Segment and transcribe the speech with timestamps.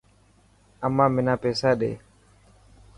[0.85, 1.91] امان منا پيسا ڏي.